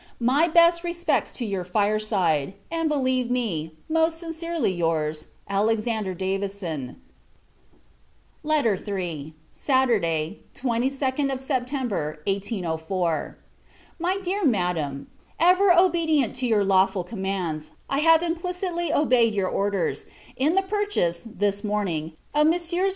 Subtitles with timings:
[0.19, 5.83] My best respects to your fire side; and believe me, most sincerely, your's, ALEX.
[5.83, 6.97] DAVISON.
[8.43, 9.35] III.
[9.53, 13.37] Saturday, 22d September 1804.
[13.99, 15.05] MY DEAR MADAM,
[15.39, 21.25] Ever obedient to your lawful commands, I have implicitly obeyed your orders, in the purchase,
[21.31, 22.89] this morning, of Messrs.